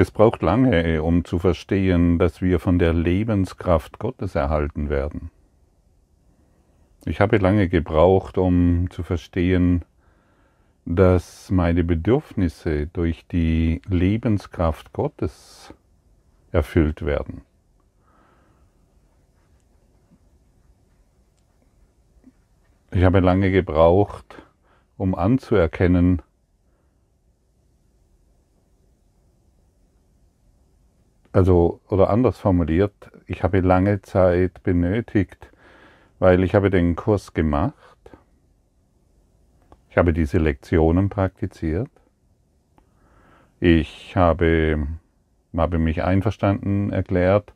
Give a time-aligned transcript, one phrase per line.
[0.00, 5.32] Es braucht lange, um zu verstehen, dass wir von der Lebenskraft Gottes erhalten werden.
[7.04, 9.84] Ich habe lange gebraucht, um zu verstehen,
[10.84, 15.74] dass meine Bedürfnisse durch die Lebenskraft Gottes
[16.52, 17.42] erfüllt werden.
[22.92, 24.44] Ich habe lange gebraucht,
[24.96, 26.22] um anzuerkennen,
[31.38, 35.52] also oder anders formuliert, ich habe lange Zeit benötigt,
[36.18, 37.76] weil ich habe den Kurs gemacht,
[39.88, 41.90] ich habe diese Lektionen praktiziert,
[43.60, 44.88] ich habe,
[45.56, 47.52] habe mich einverstanden erklärt,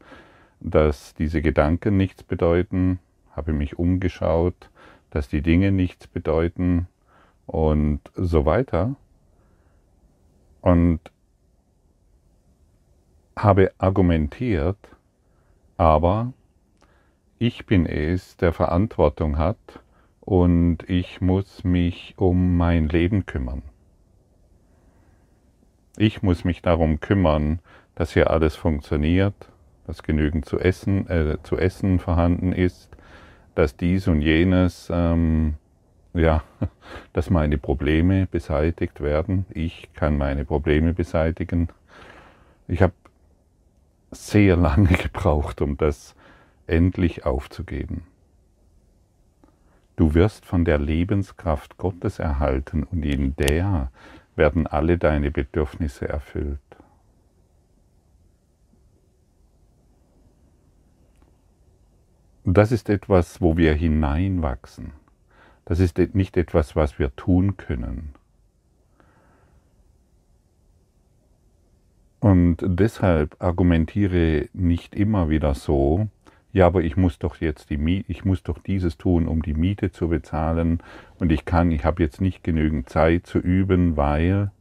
[0.61, 3.01] dass diese Gedanken nichts bedeuten,
[3.35, 4.71] habe mich umgeschaut,
[5.11, 6.87] dass die Dinge nichts bedeuten
[7.47, 8.95] und so weiter.
[10.61, 11.01] Und
[13.37, 14.79] habe argumentiert,
[15.77, 16.33] aber
[17.39, 19.81] ich bin es, der Verantwortung hat
[20.21, 23.63] und ich muss mich um mein Leben kümmern.
[25.97, 27.59] Ich muss mich darum kümmern,
[27.95, 29.35] dass hier alles funktioniert,
[29.87, 32.97] dass genügend zu essen, äh, zu essen vorhanden ist,
[33.55, 35.55] dass dies und jenes, ähm,
[36.15, 36.43] ja,
[37.13, 39.47] dass meine Probleme beseitigt werden.
[39.51, 41.69] Ich kann meine Probleme beseitigen.
[42.69, 42.95] Ich habe
[44.13, 46.15] sehr lange gebraucht, um das
[46.67, 48.05] endlich aufzugeben.
[49.97, 53.91] Du wirst von der Lebenskraft Gottes erhalten und in der
[54.37, 56.61] werden alle deine Bedürfnisse erfüllt.
[62.45, 64.93] Das ist etwas, wo wir hineinwachsen.
[65.65, 68.15] Das ist nicht etwas, was wir tun können.
[72.23, 76.07] Und deshalb argumentiere nicht immer wieder so,
[76.53, 79.55] ja, aber ich muss doch jetzt die Miete, ich muss doch dieses tun, um die
[79.55, 80.79] Miete zu bezahlen.
[81.19, 84.53] Und ich kann, ich habe jetzt nicht genügend Zeit zu üben, weil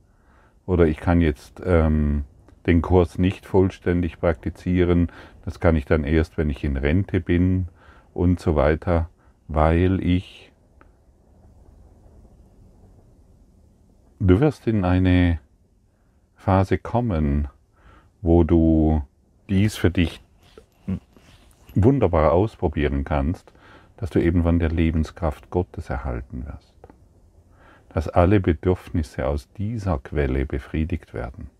[0.66, 2.24] oder ich kann jetzt ähm,
[2.66, 5.12] den Kurs nicht vollständig praktizieren,
[5.46, 7.68] das kann ich dann erst, wenn ich in Rente bin
[8.16, 9.08] und so weiter,
[9.48, 10.52] weil ich
[14.20, 15.40] du wirst in eine
[16.42, 17.50] Phase kommen,
[18.24, 19.04] wo du
[19.48, 20.24] dies für dich
[21.76, 23.54] wunderbar ausprobieren kannst,
[23.98, 26.74] dass du eben von der Lebenskraft Gottes erhalten wirst.
[27.90, 31.52] Dass alle Bedürfnisse aus dieser Quelle befriedigt werden.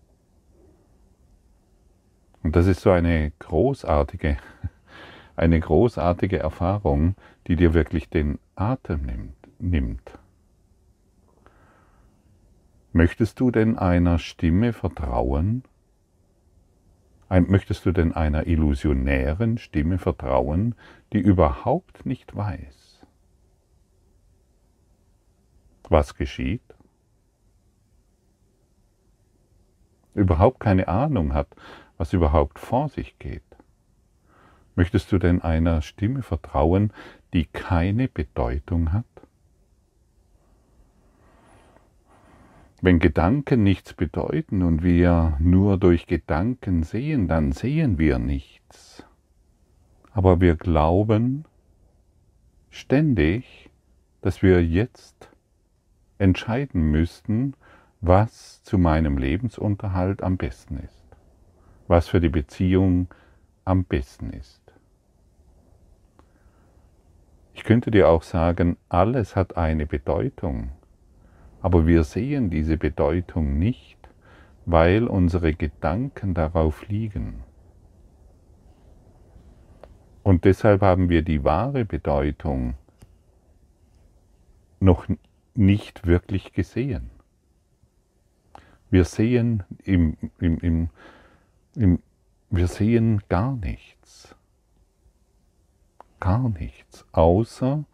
[2.42, 4.36] Und das ist so eine großartige,
[5.36, 7.14] eine großartige Erfahrung,
[7.46, 9.36] die dir wirklich den Atem nimmt.
[9.60, 10.18] nimmt.
[12.94, 15.64] Möchtest du denn einer Stimme vertrauen?
[17.30, 20.74] Möchtest du denn einer illusionären Stimme vertrauen,
[21.14, 23.06] die überhaupt nicht weiß,
[25.88, 26.62] was geschieht?
[30.14, 31.48] Überhaupt keine Ahnung hat,
[31.96, 33.42] was überhaupt vor sich geht?
[34.74, 36.92] Möchtest du denn einer Stimme vertrauen,
[37.32, 39.06] die keine Bedeutung hat?
[42.84, 49.04] Wenn Gedanken nichts bedeuten und wir nur durch Gedanken sehen, dann sehen wir nichts.
[50.10, 51.44] Aber wir glauben
[52.70, 53.70] ständig,
[54.20, 55.30] dass wir jetzt
[56.18, 57.54] entscheiden müssten,
[58.00, 61.06] was zu meinem Lebensunterhalt am besten ist,
[61.86, 63.06] was für die Beziehung
[63.64, 64.60] am besten ist.
[67.54, 70.72] Ich könnte dir auch sagen, alles hat eine Bedeutung.
[71.62, 73.96] Aber wir sehen diese Bedeutung nicht,
[74.66, 77.44] weil unsere Gedanken darauf liegen.
[80.24, 82.74] Und deshalb haben wir die wahre Bedeutung
[84.80, 85.06] noch
[85.54, 87.10] nicht wirklich gesehen.
[88.90, 90.88] Wir sehen, im, im,
[91.74, 91.98] im,
[92.50, 94.34] wir sehen gar nichts.
[96.20, 97.84] Gar nichts, außer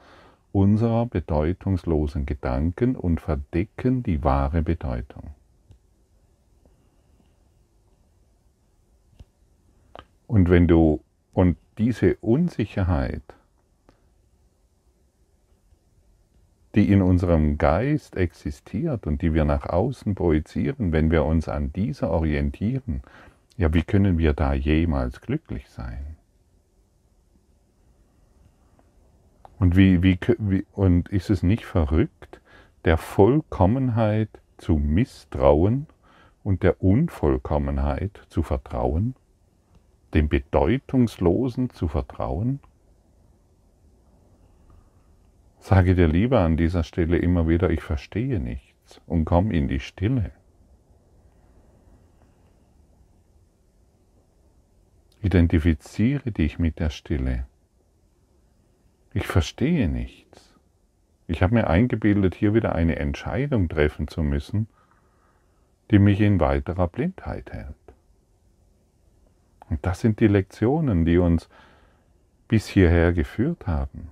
[0.53, 5.31] unserer bedeutungslosen Gedanken und verdecken die wahre Bedeutung.
[10.27, 11.01] Und wenn du
[11.33, 13.23] und diese Unsicherheit,
[16.75, 21.73] die in unserem Geist existiert und die wir nach außen projizieren, wenn wir uns an
[21.73, 23.03] dieser orientieren,
[23.57, 26.18] ja, wie können wir da jemals glücklich sein?
[29.59, 32.41] Und, wie, wie, wie, und ist es nicht verrückt,
[32.85, 35.87] der Vollkommenheit zu misstrauen
[36.45, 39.15] und der Unvollkommenheit zu vertrauen?
[40.15, 42.61] Dem Bedeutungslosen zu vertrauen?
[45.59, 49.81] Sage dir lieber an dieser Stelle immer wieder, ich verstehe nichts und komm in die
[49.81, 50.31] Stille.
[55.21, 57.47] Identifiziere dich mit der Stille.
[59.19, 60.55] Ich verstehe nichts.
[61.27, 64.69] Ich habe mir eingebildet, hier wieder eine Entscheidung treffen zu müssen,
[65.91, 67.75] die mich in weiterer Blindheit hält.
[69.69, 71.49] Und das sind die Lektionen, die uns
[72.47, 74.07] bis hierher geführt haben.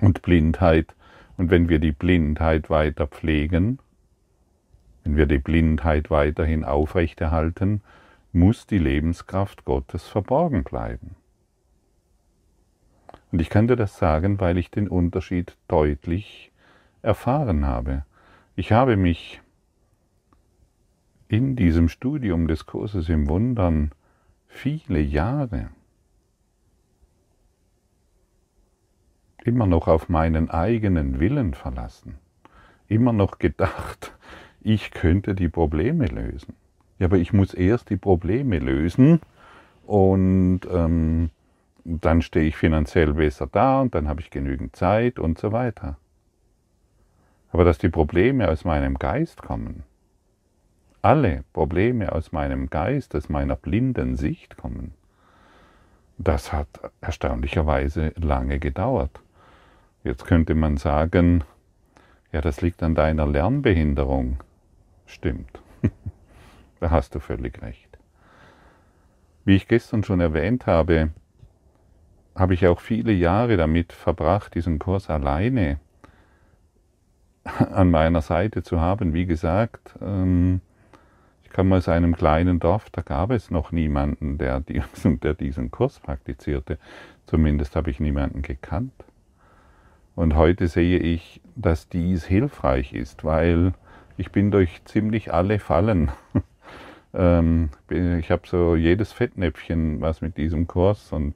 [0.00, 0.96] Und Blindheit,
[1.36, 3.78] und wenn wir die Blindheit weiter pflegen,
[5.04, 7.80] wenn wir die Blindheit weiterhin aufrechterhalten,
[8.32, 11.14] muss die Lebenskraft Gottes verborgen bleiben.
[13.32, 16.52] Und ich kann dir das sagen, weil ich den Unterschied deutlich
[17.00, 18.04] erfahren habe.
[18.54, 19.40] Ich habe mich
[21.28, 23.92] in diesem Studium des Kurses im Wundern
[24.46, 25.70] viele Jahre
[29.42, 32.18] immer noch auf meinen eigenen Willen verlassen,
[32.86, 34.14] immer noch gedacht,
[34.60, 36.54] ich könnte die Probleme lösen.
[36.98, 39.20] Ja, aber ich muss erst die Probleme lösen
[39.86, 41.30] und ähm,
[41.84, 45.96] dann stehe ich finanziell besser da und dann habe ich genügend Zeit und so weiter.
[47.50, 49.82] Aber dass die Probleme aus meinem Geist kommen,
[51.02, 54.94] alle Probleme aus meinem Geist, aus meiner blinden Sicht kommen,
[56.18, 56.68] das hat
[57.00, 59.20] erstaunlicherweise lange gedauert.
[60.04, 61.42] Jetzt könnte man sagen,
[62.30, 64.38] ja, das liegt an deiner Lernbehinderung.
[65.06, 65.60] Stimmt.
[66.80, 67.96] Da hast du völlig recht.
[69.44, 71.10] Wie ich gestern schon erwähnt habe,
[72.34, 75.78] habe ich auch viele Jahre damit verbracht, diesen Kurs alleine
[77.44, 79.14] an meiner Seite zu haben.
[79.14, 80.60] Wie gesagt, ähm,
[81.42, 86.78] ich komme aus einem kleinen Dorf, da gab es noch niemanden, der diesen, Kurs praktizierte.
[87.26, 88.92] Zumindest habe ich niemanden gekannt.
[90.14, 93.72] Und heute sehe ich, dass dies hilfreich ist, weil
[94.16, 96.10] ich bin durch ziemlich alle Fallen
[97.14, 101.34] ähm, ich habe so jedes Fettnäpfchen, was mit diesem Kurs und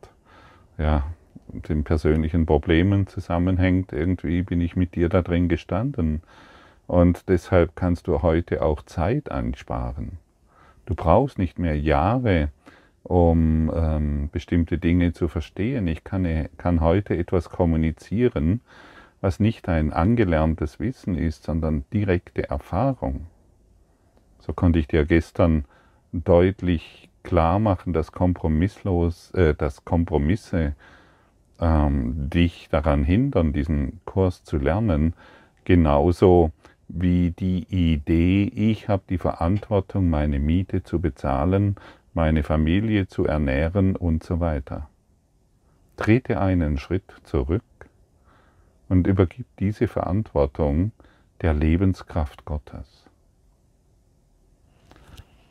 [0.78, 1.05] ja,
[1.49, 3.93] den persönlichen Problemen zusammenhängt.
[3.93, 6.23] Irgendwie bin ich mit dir da drin gestanden.
[6.87, 10.19] Und deshalb kannst du heute auch Zeit ansparen.
[10.87, 12.50] Du brauchst nicht mehr Jahre,
[13.02, 15.87] um ähm, bestimmte Dinge zu verstehen.
[15.88, 18.61] Ich kann, kann heute etwas kommunizieren,
[19.20, 23.26] was nicht ein angelerntes Wissen ist, sondern direkte Erfahrung.
[24.40, 25.64] So konnte ich dir gestern
[26.12, 30.75] deutlich klar machen, dass kompromisslos, äh, dass Kompromisse
[31.61, 35.12] ähm, dich daran hindern, diesen Kurs zu lernen,
[35.64, 36.52] genauso
[36.88, 41.76] wie die Idee, ich habe die Verantwortung, meine Miete zu bezahlen,
[42.14, 44.88] meine Familie zu ernähren und so weiter.
[45.96, 47.62] Trete einen Schritt zurück
[48.88, 50.93] und übergib diese Verantwortung
[51.43, 53.05] der Lebenskraft Gottes.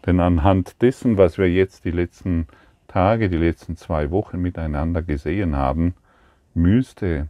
[0.06, 2.48] Denn anhand dessen, was wir jetzt die letzten
[2.88, 5.96] Tage, die letzten zwei Wochen miteinander gesehen haben,
[6.54, 7.30] müsste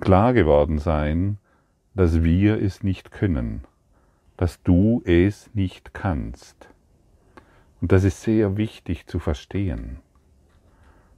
[0.00, 1.38] klar geworden sein,
[1.94, 3.64] dass wir es nicht können,
[4.36, 6.68] dass du es nicht kannst.
[7.80, 10.00] Und das ist sehr wichtig zu verstehen.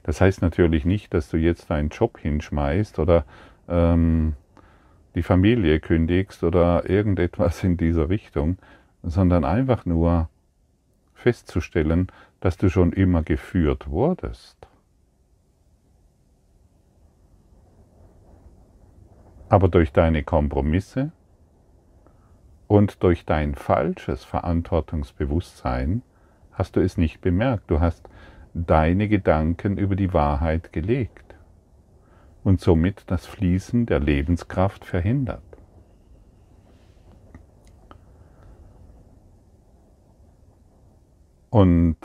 [0.04, 3.25] Das heißt natürlich nicht, dass du jetzt deinen Job hinschmeißt oder
[3.68, 4.35] ähm,
[5.15, 8.59] die Familie kündigst oder irgendetwas in dieser Richtung,
[9.03, 10.29] sondern einfach nur
[11.15, 12.09] festzustellen,
[12.41, 14.57] dass du schon immer geführt wurdest.
[19.49, 21.11] Aber durch deine Kompromisse
[22.67, 26.03] und durch dein falsches Verantwortungsbewusstsein
[26.53, 27.71] hast du es nicht bemerkt.
[27.71, 28.09] Du hast
[28.53, 31.27] deine Gedanken über die Wahrheit gelegt
[32.45, 35.42] und somit das Fließen der Lebenskraft verhindert.
[41.50, 41.97] Und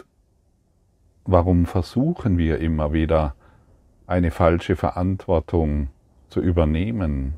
[1.25, 3.36] warum versuchen wir immer wieder
[4.08, 5.90] eine falsche Verantwortung
[6.30, 7.34] zu übernehmen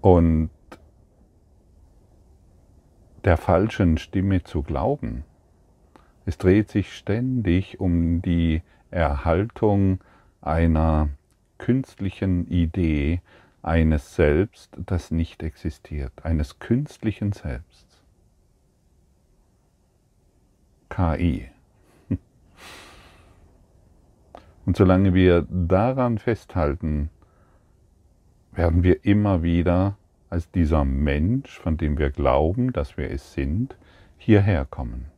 [0.00, 0.50] und
[3.24, 5.24] der falschen Stimme zu glauben?
[6.24, 10.00] Es dreht sich ständig um die Erhaltung
[10.40, 11.08] einer
[11.62, 13.20] künstlichen Idee
[13.62, 17.86] eines Selbst, das nicht existiert, eines künstlichen Selbst.
[20.90, 21.48] KI.
[24.66, 27.10] Und solange wir daran festhalten,
[28.50, 29.96] werden wir immer wieder
[30.30, 33.76] als dieser Mensch, von dem wir glauben, dass wir es sind,
[34.18, 35.12] hierher kommen.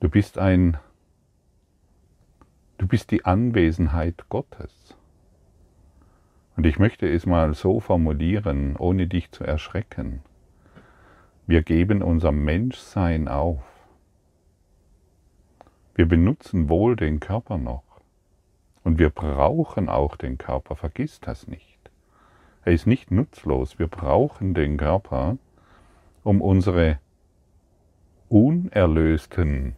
[0.00, 0.78] Du bist ein
[2.76, 4.96] Du bist die Anwesenheit Gottes.
[6.56, 10.22] Und ich möchte es mal so formulieren, ohne dich zu erschrecken.
[11.46, 13.62] Wir geben unser Menschsein auf.
[15.94, 18.00] Wir benutzen wohl den Körper noch.
[18.82, 21.78] Und wir brauchen auch den Körper, vergiss das nicht.
[22.64, 23.78] Er ist nicht nutzlos.
[23.78, 25.38] Wir brauchen den Körper,
[26.22, 26.98] um unsere
[28.28, 29.76] unerlösten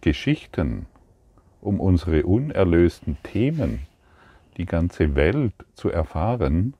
[0.00, 0.86] Geschichten,
[1.66, 3.86] um unsere unerlösten Themen,
[4.56, 6.74] die ganze Welt zu erfahren,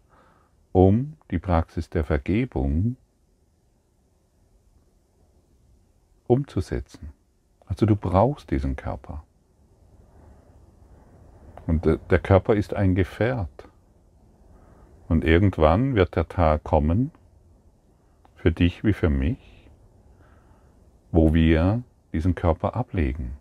[0.72, 2.96] um die Praxis der Vergebung
[6.28, 7.12] umzusetzen.
[7.66, 9.24] Also du brauchst diesen Körper.
[11.66, 13.68] Und der Körper ist ein Gefährt.
[15.08, 17.10] Und irgendwann wird der Tag kommen,
[18.36, 19.68] für dich wie für mich,
[21.10, 23.36] wo wir diesen Körper ablegen,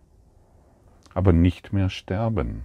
[1.16, 2.64] aber nicht mehr sterben.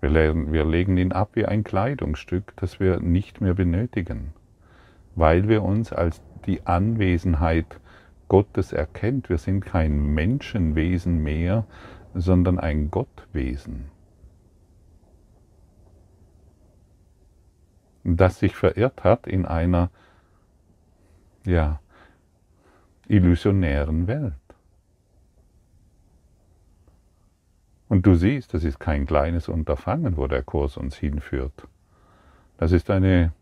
[0.00, 4.32] Wir legen, wir legen ihn ab wie ein Kleidungsstück, das wir nicht mehr benötigen,
[5.16, 7.80] weil wir uns als die Anwesenheit
[8.28, 9.28] Gottes erkennt.
[9.28, 11.66] Wir sind kein Menschenwesen mehr,
[12.14, 13.86] sondern ein Gottwesen.
[18.04, 19.90] Das sich verirrt hat in einer
[21.44, 21.80] ja,
[23.08, 24.45] illusionären Welt.
[27.88, 31.68] Und du siehst, das ist kein kleines Unterfangen, wo der Kurs uns hinführt.
[32.58, 33.32] Das ist eine,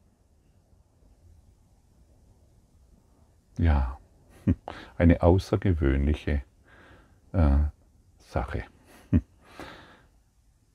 [3.59, 3.99] ja,
[4.99, 6.43] eine außergewöhnliche
[7.33, 7.57] äh,
[8.19, 8.65] Sache.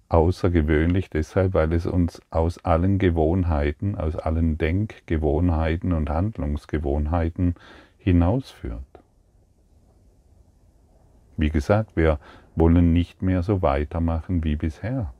[0.09, 7.53] Außergewöhnlich deshalb, weil es uns aus allen Gewohnheiten, aus allen Denkgewohnheiten und Handlungsgewohnheiten
[7.99, 8.88] hinausführt.
[11.39, 12.19] Wie gesagt, wir
[12.57, 15.13] wollen nicht mehr so weitermachen wie bisher.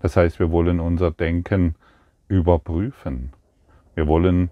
[0.00, 1.74] Das heißt, wir wollen unser Denken
[2.28, 3.32] überprüfen.
[3.96, 4.50] Wir wollen,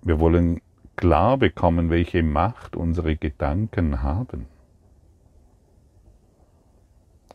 [0.00, 0.62] wir wollen
[0.96, 4.46] klar bekommen, welche Macht unsere Gedanken haben.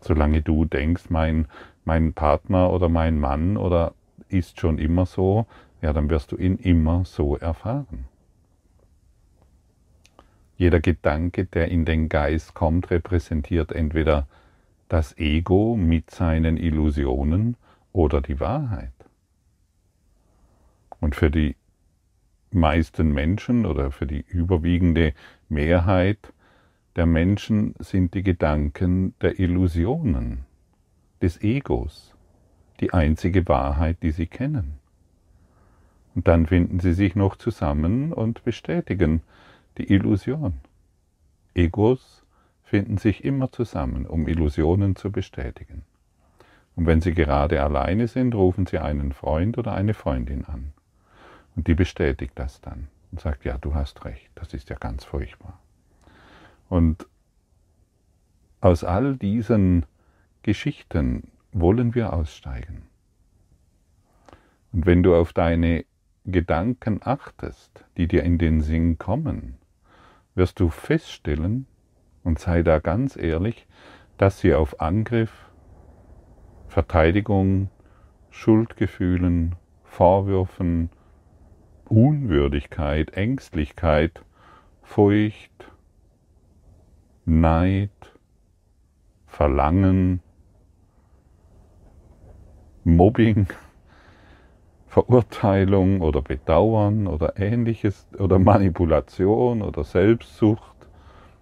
[0.01, 1.47] Solange du denkst, mein,
[1.85, 3.93] mein Partner oder mein Mann oder
[4.27, 5.45] ist schon immer so,
[5.83, 8.05] ja, dann wirst du ihn immer so erfahren.
[10.59, 14.27] Jeder Gedanke, der in den Geist kommt, repräsentiert entweder
[14.89, 17.55] das Ego mit seinen Illusionen
[17.93, 18.91] oder die Wahrheit.
[20.99, 21.55] Und für die
[22.51, 25.13] meisten Menschen oder für die überwiegende
[25.47, 26.33] Mehrheit
[26.97, 30.39] der Menschen sind die Gedanken der Illusionen,
[31.21, 32.13] des Egos,
[32.81, 34.73] die einzige Wahrheit, die sie kennen.
[36.15, 39.21] Und dann finden sie sich noch zusammen und bestätigen
[39.79, 40.59] die Illusion.
[41.55, 42.23] Egos
[42.63, 45.83] finden sich immer zusammen, um Illusionen zu bestätigen.
[46.75, 50.73] Und wenn sie gerade alleine sind, rufen sie einen Freund oder eine Freundin an.
[51.55, 55.03] Und die bestätigt das dann und sagt, ja, du hast recht, das ist ja ganz
[55.03, 55.59] furchtbar.
[56.69, 57.07] Und
[58.61, 59.85] aus all diesen
[60.43, 62.83] Geschichten wollen wir aussteigen.
[64.71, 65.85] Und wenn du auf deine
[66.25, 69.57] Gedanken achtest, die dir in den Sinn kommen,
[70.39, 71.67] wirst du feststellen,
[72.23, 73.67] und sei da ganz ehrlich,
[74.17, 75.51] dass sie auf Angriff,
[76.67, 77.69] Verteidigung,
[78.29, 80.89] Schuldgefühlen, Vorwürfen,
[81.85, 84.23] Unwürdigkeit, Ängstlichkeit,
[84.81, 85.71] Furcht,
[87.25, 87.91] Neid,
[89.27, 90.21] Verlangen,
[92.85, 93.47] Mobbing,
[94.89, 100.75] Verurteilung oder Bedauern oder ähnliches oder Manipulation oder Selbstsucht,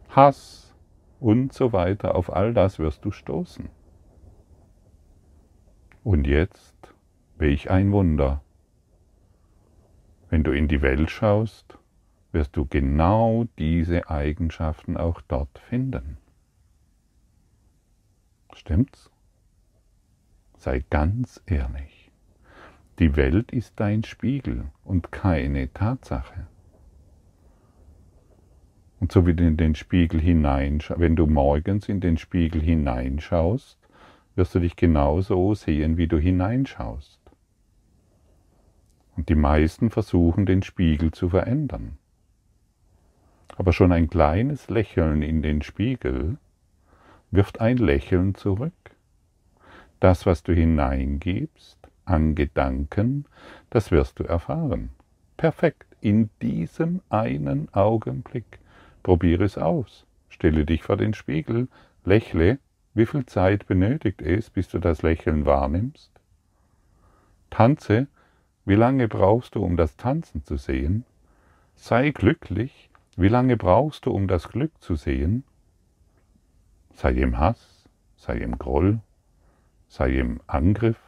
[0.09, 0.75] Hass
[1.21, 3.69] und so weiter, auf all das wirst du stoßen.
[6.03, 6.93] Und jetzt,
[7.37, 8.41] welch ein Wunder,
[10.29, 11.77] wenn du in die Welt schaust,
[12.33, 16.17] wirst du genau diese Eigenschaften auch dort finden.
[18.53, 19.09] Stimmt's?
[20.57, 21.96] Sei ganz ehrlich.
[22.99, 26.47] Die Welt ist dein Spiegel und keine Tatsache.
[28.99, 33.77] Und so wie du in den Spiegel hineinschaust, wenn du morgens in den Spiegel hineinschaust,
[34.35, 37.19] wirst du dich genauso sehen, wie du hineinschaust.
[39.15, 41.99] Und die meisten versuchen, den Spiegel zu verändern.
[43.57, 46.37] Aber schon ein kleines Lächeln in den Spiegel
[47.29, 48.73] wirft ein Lächeln zurück.
[49.99, 51.76] Das, was du hineingibst,
[52.07, 53.25] an Gedanken,
[53.69, 54.89] das wirst du erfahren.
[55.35, 58.59] Perfekt, in diesem einen Augenblick.
[59.03, 60.05] Probiere es aus.
[60.29, 61.67] Stelle dich vor den Spiegel,
[62.05, 62.59] lächle.
[62.93, 66.11] Wie viel Zeit benötigt es, bis du das Lächeln wahrnimmst?
[67.49, 68.07] Tanze.
[68.65, 71.05] Wie lange brauchst du, um das Tanzen zu sehen?
[71.75, 72.89] Sei glücklich.
[73.15, 75.43] Wie lange brauchst du, um das Glück zu sehen?
[76.93, 78.99] Sei im Hass, sei im Groll,
[79.87, 80.99] sei im Angriff,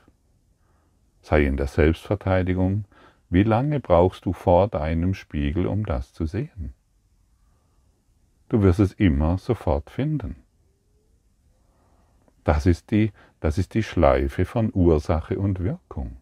[1.21, 2.85] sei in der Selbstverteidigung.
[3.29, 6.73] Wie lange brauchst du vor deinem Spiegel, um das zu sehen?
[8.49, 10.38] Du wirst es immer sofort finden.
[12.43, 16.17] Das ist die, das ist die Schleife von Ursache und Wirkung.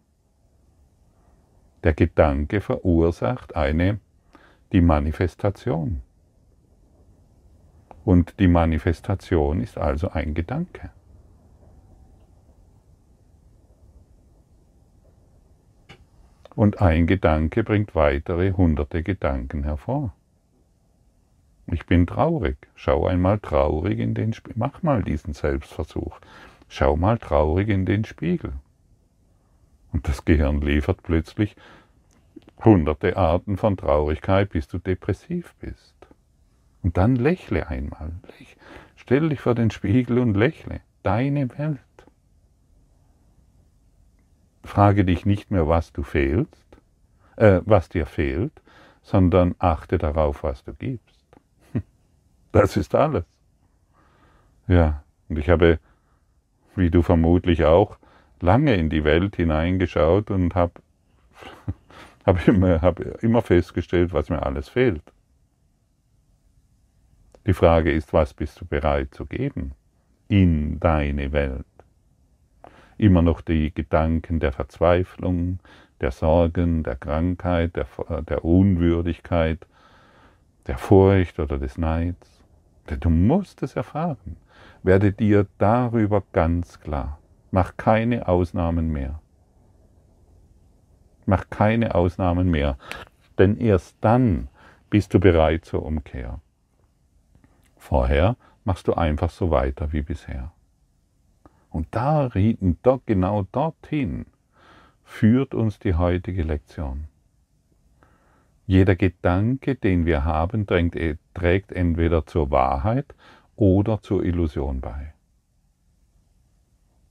[1.84, 4.00] Der Gedanke verursacht eine,
[4.72, 6.02] die Manifestation.
[8.04, 10.90] Und die Manifestation ist also ein Gedanke.
[16.58, 20.12] Und ein Gedanke bringt weitere hunderte Gedanken hervor.
[21.68, 22.56] Ich bin traurig.
[22.74, 24.58] Schau einmal traurig in den Spiegel.
[24.58, 26.18] Mach mal diesen Selbstversuch.
[26.68, 28.54] Schau mal traurig in den Spiegel.
[29.92, 31.54] Und das Gehirn liefert plötzlich
[32.64, 35.94] hunderte Arten von Traurigkeit, bis du depressiv bist.
[36.82, 38.10] Und dann lächle einmal.
[38.96, 40.80] Stell dich vor den Spiegel und lächle.
[41.04, 41.78] Deine Welt.
[44.68, 46.66] Frage dich nicht mehr, was du fehlst,
[47.36, 48.52] äh, was dir fehlt,
[49.02, 51.24] sondern achte darauf, was du gibst.
[52.52, 53.24] Das ist alles.
[54.66, 55.80] Ja, und ich habe,
[56.76, 57.98] wie du vermutlich auch,
[58.40, 60.74] lange in die Welt hineingeschaut und habe
[62.26, 65.02] hab immer, hab immer festgestellt, was mir alles fehlt.
[67.46, 69.72] Die Frage ist, was bist du bereit zu geben
[70.28, 71.64] in deine Welt?
[72.98, 75.60] Immer noch die Gedanken der Verzweiflung,
[76.00, 77.86] der Sorgen, der Krankheit, der,
[78.22, 79.66] der Unwürdigkeit,
[80.66, 82.44] der Furcht oder des Neids.
[83.00, 84.36] Du musst es erfahren.
[84.82, 87.18] Werde dir darüber ganz klar.
[87.50, 89.20] Mach keine Ausnahmen mehr.
[91.24, 92.78] Mach keine Ausnahmen mehr.
[93.38, 94.48] Denn erst dann
[94.90, 96.40] bist du bereit zur Umkehr.
[97.76, 100.52] Vorher machst du einfach so weiter wie bisher.
[101.70, 102.30] Und da,
[103.06, 104.26] genau dorthin
[105.04, 107.08] führt uns die heutige Lektion.
[108.66, 113.14] Jeder Gedanke, den wir haben, e, trägt entweder zur Wahrheit
[113.56, 115.14] oder zur Illusion bei.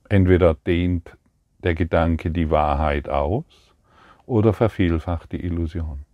[0.10, 1.18] Entweder dehnt
[1.64, 3.74] der Gedanke die Wahrheit aus
[4.26, 6.06] oder vervielfacht die Illusion.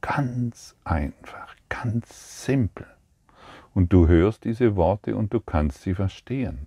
[0.00, 2.86] Ganz einfach, ganz simpel.
[3.74, 6.66] Und du hörst diese Worte und du kannst sie verstehen.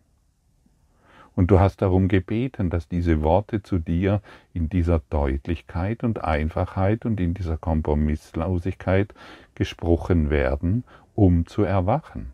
[1.40, 4.22] Und du hast darum gebeten, dass diese Worte zu dir
[4.52, 9.14] in dieser Deutlichkeit und Einfachheit und in dieser Kompromisslosigkeit
[9.56, 10.84] gesprochen werden,
[11.16, 12.34] um zu erwachen.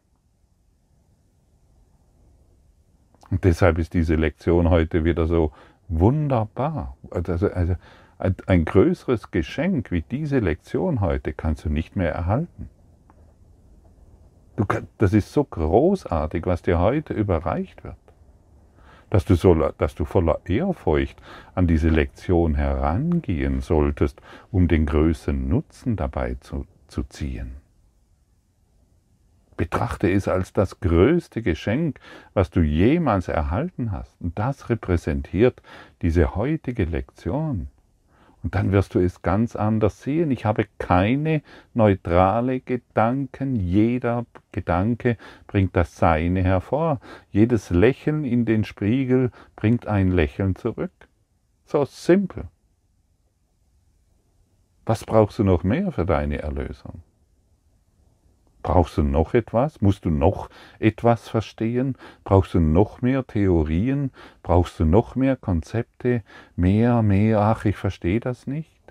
[3.30, 5.52] Und deshalb ist diese Lektion heute wieder so
[5.88, 6.98] wunderbar.
[7.12, 7.76] Also, also
[8.18, 12.72] ein größeres Geschenk wie diese Lektion heute kannst du nicht mehr erhalten.
[14.56, 14.66] Du,
[14.98, 17.98] das ist so großartig, was dir heute überreicht wird
[19.10, 21.22] dass du, so, dass du voller Ehrfurcht
[21.54, 27.56] an diese Lektion herangehen solltest, um den größten Nutzen dabei zu, zu ziehen.
[29.58, 32.00] Betrachte es als das größte Geschenk,
[32.34, 34.20] was du jemals erhalten hast.
[34.20, 35.62] Und das repräsentiert
[36.02, 37.70] diese heutige Lektion.
[38.46, 40.30] Und dann wirst du es ganz anders sehen.
[40.30, 41.42] Ich habe keine
[41.74, 43.56] neutrale Gedanken.
[43.56, 47.00] Jeder Gedanke bringt das Seine hervor.
[47.32, 50.92] Jedes Lächeln in den Spiegel bringt ein Lächeln zurück.
[51.66, 52.44] So simpel.
[54.86, 57.02] Was brauchst du noch mehr für deine Erlösung?
[58.66, 59.80] Brauchst du noch etwas?
[59.82, 60.50] Musst du noch
[60.80, 61.96] etwas verstehen?
[62.24, 64.10] Brauchst du noch mehr Theorien?
[64.42, 66.24] Brauchst du noch mehr Konzepte?
[66.56, 68.82] Mehr, mehr, ach, ich verstehe das nicht?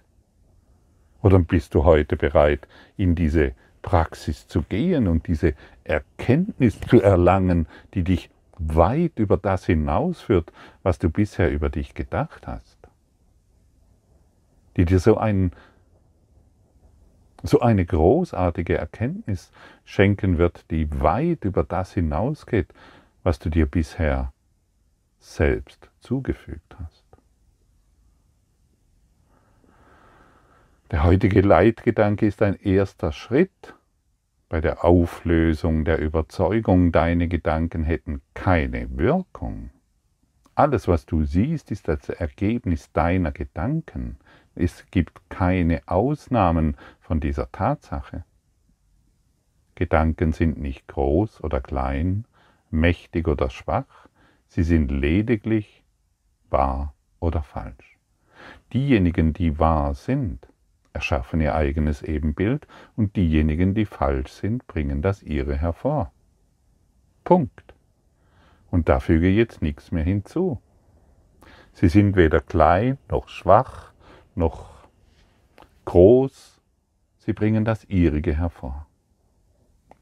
[1.22, 3.50] Oder bist du heute bereit, in diese
[3.82, 10.52] Praxis zu gehen und diese Erkenntnis zu erlangen, die dich weit über das hinausführt,
[10.84, 12.78] was du bisher über dich gedacht hast?
[14.76, 15.50] Die dir so einen
[17.44, 19.52] so eine großartige Erkenntnis
[19.84, 22.68] schenken wird, die weit über das hinausgeht,
[23.22, 24.32] was du dir bisher
[25.20, 27.04] selbst zugefügt hast.
[30.90, 33.74] Der heutige Leitgedanke ist ein erster Schritt
[34.48, 39.70] bei der Auflösung der Überzeugung, deine Gedanken hätten keine Wirkung.
[40.54, 44.18] Alles, was du siehst, ist das Ergebnis deiner Gedanken.
[44.54, 48.24] Es gibt keine Ausnahmen von dieser Tatsache.
[49.74, 52.24] Gedanken sind nicht groß oder klein,
[52.70, 54.08] mächtig oder schwach,
[54.46, 55.82] sie sind lediglich
[56.50, 57.98] wahr oder falsch.
[58.72, 60.46] Diejenigen, die wahr sind,
[60.92, 66.12] erschaffen ihr eigenes Ebenbild und diejenigen, die falsch sind, bringen das ihre hervor.
[67.24, 67.74] Punkt.
[68.70, 70.60] Und da füge jetzt nichts mehr hinzu.
[71.72, 73.93] Sie sind weder klein noch schwach
[74.36, 74.70] noch
[75.84, 76.60] groß,
[77.18, 78.86] sie bringen das ihrige hervor.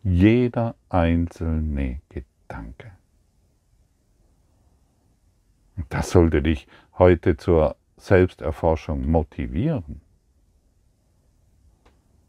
[0.03, 2.93] Jeder einzelne Gedanke.
[5.89, 6.67] Das sollte dich
[6.99, 10.01] heute zur Selbsterforschung motivieren.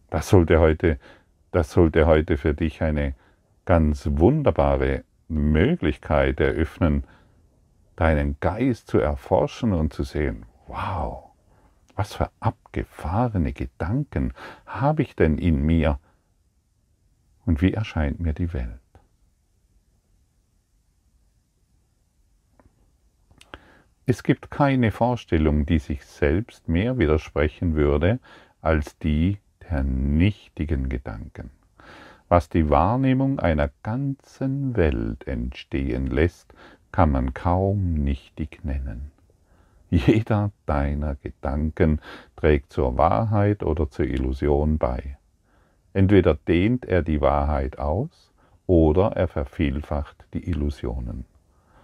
[0.09, 0.99] Das sollte heute,
[1.51, 3.15] das sollte heute für dich eine
[3.65, 7.03] ganz wunderbare Möglichkeit eröffnen,
[7.95, 11.32] deinen Geist zu erforschen und zu sehen, wow,
[11.95, 14.33] was für abgefahrene Gedanken
[14.65, 15.99] habe ich denn in mir
[17.45, 18.79] und wie erscheint mir die Welt?
[24.05, 28.19] Es gibt keine Vorstellung, die sich selbst mehr widersprechen würde
[28.61, 31.51] als die der nichtigen Gedanken.
[32.27, 36.53] Was die Wahrnehmung einer ganzen Welt entstehen lässt,
[36.91, 39.11] kann man kaum nichtig nennen.
[39.93, 42.01] Jeder deiner Gedanken
[42.35, 45.19] trägt zur Wahrheit oder zur Illusion bei.
[45.93, 48.33] Entweder dehnt er die Wahrheit aus
[48.65, 51.25] oder er vervielfacht die Illusionen.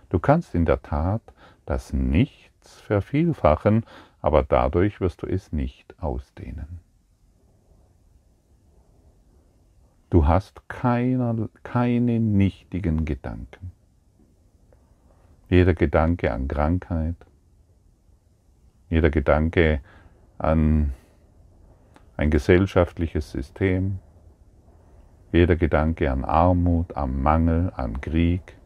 [0.10, 1.22] Du kannst in der Tat
[1.68, 3.86] das Nichts vervielfachen,
[4.24, 6.80] aber dadurch wirst du es nicht ausdehnen.
[10.10, 13.72] Du hast keiner, keine nichtigen Gedanken.
[15.48, 17.16] Jeder Gedanke an Krankheit,
[18.90, 19.82] jeder Gedanke
[20.38, 20.94] an
[22.18, 24.00] ein gesellschaftliches System,
[25.32, 28.58] jeder Gedanke an Armut, an Mangel, an Krieg,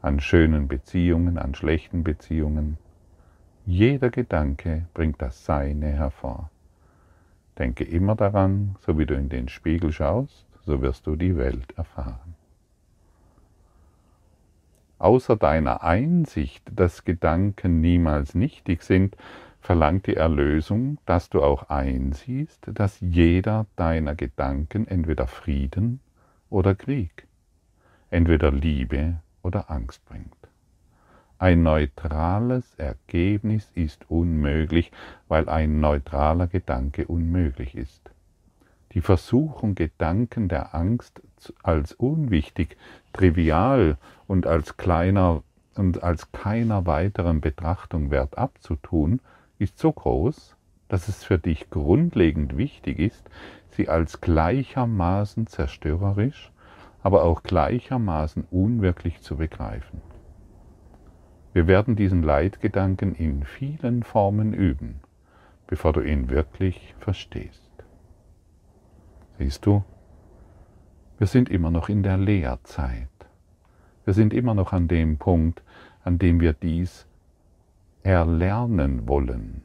[0.00, 2.78] an schönen Beziehungen, an schlechten Beziehungen.
[3.66, 6.50] Jeder Gedanke bringt das Seine hervor.
[7.58, 11.72] Denke immer daran, so wie du in den Spiegel schaust, so wirst du die Welt
[11.76, 12.35] erfahren.
[14.98, 19.16] Außer deiner Einsicht, dass Gedanken niemals nichtig sind,
[19.60, 26.00] verlangt die Erlösung, dass du auch einsiehst, dass jeder deiner Gedanken entweder Frieden
[26.50, 27.26] oder Krieg,
[28.10, 30.36] entweder Liebe oder Angst bringt.
[31.38, 34.90] Ein neutrales Ergebnis ist unmöglich,
[35.28, 38.10] weil ein neutraler Gedanke unmöglich ist.
[38.96, 41.20] Die Versuchung, Gedanken der Angst
[41.62, 42.78] als unwichtig,
[43.12, 45.42] trivial und als kleiner
[45.74, 49.20] und als keiner weiteren Betrachtung wert abzutun,
[49.58, 50.56] ist so groß,
[50.88, 53.28] dass es für dich grundlegend wichtig ist,
[53.68, 56.50] sie als gleichermaßen zerstörerisch
[57.02, 60.00] aber auch gleichermaßen unwirklich zu begreifen.
[61.52, 65.00] Wir werden diesen Leitgedanken in vielen Formen üben,
[65.66, 67.65] bevor du ihn wirklich verstehst.
[69.38, 69.84] Siehst du,
[71.18, 73.08] wir sind immer noch in der Lehrzeit.
[74.04, 75.62] Wir sind immer noch an dem Punkt,
[76.04, 77.06] an dem wir dies
[78.02, 79.62] erlernen wollen.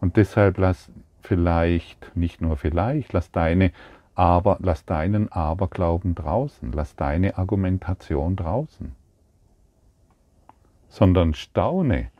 [0.00, 0.90] Und deshalb lass
[1.22, 3.72] vielleicht, nicht nur vielleicht, lass deine
[4.20, 8.94] aber lass deinen Aberglauben draußen, lass deine Argumentation draußen,
[10.88, 12.10] sondern staune,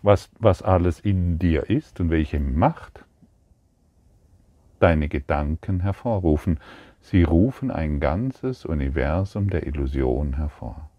[0.00, 3.04] was, was alles in dir ist und welche Macht
[4.84, 6.60] deine Gedanken hervorrufen.
[7.00, 10.90] Sie rufen ein ganzes Universum der Illusion hervor.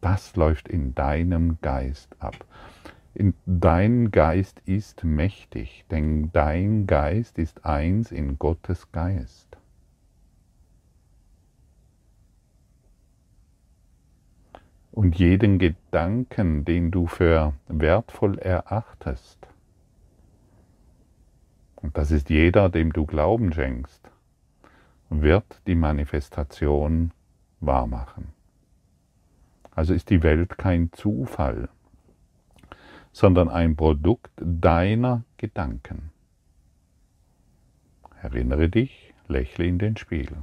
[0.00, 2.44] Das läuft in deinem Geist ab
[3.46, 9.56] dein Geist ist mächtig, denn dein Geist ist eins in Gottes Geist.
[14.92, 19.38] Und jeden Gedanken, den du für wertvoll erachtest,
[21.82, 24.10] und das ist jeder, dem du Glauben schenkst,
[25.08, 27.12] wird die Manifestation
[27.60, 28.28] wahrmachen.
[29.74, 31.68] Also ist die Welt kein Zufall
[33.12, 36.10] sondern ein Produkt deiner Gedanken.
[38.22, 40.42] Erinnere dich, lächle in den Spiegel.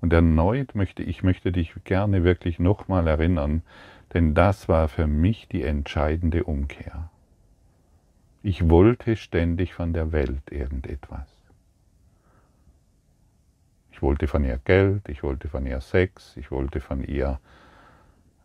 [0.00, 3.62] Und erneut möchte ich möchte dich gerne wirklich nochmal erinnern,
[4.14, 7.10] denn das war für mich die entscheidende Umkehr.
[8.44, 11.28] Ich wollte ständig von der Welt irgendetwas.
[13.92, 17.38] Ich wollte von ihr Geld, ich wollte von ihr Sex, ich wollte von ihr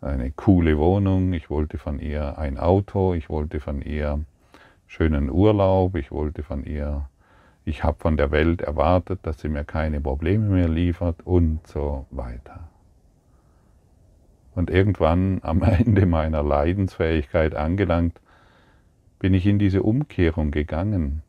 [0.01, 4.23] eine coole Wohnung, ich wollte von ihr ein Auto, ich wollte von ihr
[4.86, 7.10] schönen Urlaub, ich wollte von ihr,
[7.65, 12.05] ich habe von der Welt erwartet, dass sie mir keine Probleme mehr liefert und so
[12.12, 12.69] weiter.
[14.53, 18.19] Und irgendwann am Ende meiner Leidensfähigkeit angelangt,
[19.19, 21.23] bin ich in diese Umkehrung gegangen.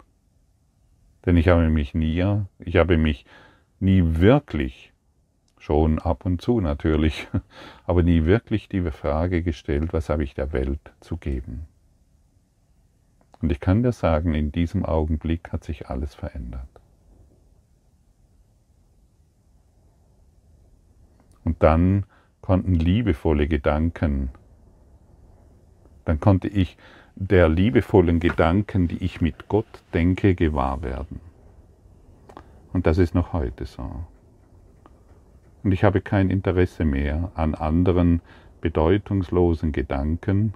[1.24, 2.24] Denn ich habe mich nie,
[2.58, 3.24] ich habe mich
[3.80, 4.92] nie wirklich,
[5.58, 7.28] schon ab und zu natürlich,
[7.86, 11.66] aber nie wirklich die Frage gestellt, was habe ich der Welt zu geben.
[13.40, 16.68] Und ich kann dir sagen, in diesem Augenblick hat sich alles verändert.
[21.44, 22.04] Und dann
[22.40, 24.30] konnten liebevolle Gedanken,
[26.04, 26.76] dann konnte ich
[27.20, 31.20] der liebevollen Gedanken, die ich mit Gott denke, gewahr werden.
[32.72, 34.04] Und das ist noch heute so.
[35.64, 38.22] Und ich habe kein Interesse mehr an anderen
[38.60, 40.54] bedeutungslosen Gedanken,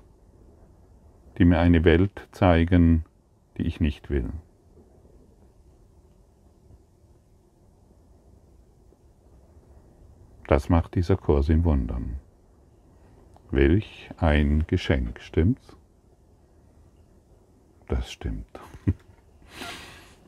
[1.36, 3.04] die mir eine Welt zeigen,
[3.58, 4.30] die ich nicht will.
[10.46, 12.20] Das macht dieser Kurs in Wundern.
[13.50, 15.76] Welch ein Geschenk, stimmt's?
[17.92, 18.46] Das stimmt.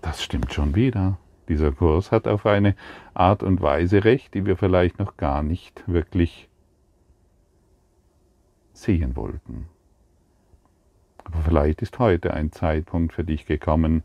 [0.02, 1.16] Das stimmt schon wieder.
[1.48, 2.76] Dieser Kurs hat auf eine
[3.14, 6.50] Art und Weise recht, die wir vielleicht noch gar nicht wirklich
[8.74, 9.66] sehen wollten.
[11.24, 14.02] Aber vielleicht ist heute ein Zeitpunkt für dich gekommen,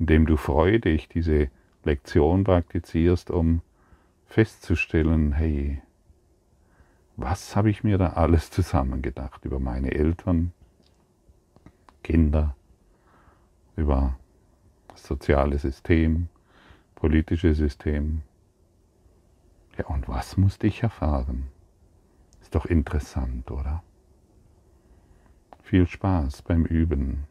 [0.00, 1.48] in dem du freudig diese
[1.84, 3.62] Lektion praktizierst, um
[4.26, 5.80] festzustellen, hey,
[7.16, 10.52] was habe ich mir da alles zusammengedacht über meine Eltern,
[12.02, 12.56] Kinder,
[13.76, 14.16] über
[14.88, 16.28] das soziale System,
[16.94, 18.22] politische System.
[19.78, 21.48] Ja, und was musste ich erfahren?
[22.40, 23.82] Ist doch interessant, oder?
[25.62, 27.24] Viel Spaß beim Üben.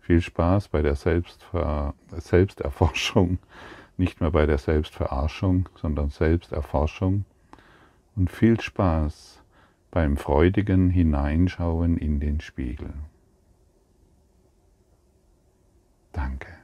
[0.00, 3.38] Viel Spaß bei der Selbstver Selbsterforschung.
[3.96, 7.24] Nicht mehr bei der Selbstverarschung, sondern Selbsterforschung.
[8.16, 9.42] Und viel Spaß
[9.90, 12.92] beim freudigen Hineinschauen in den Spiegel.
[16.12, 16.61] Danke.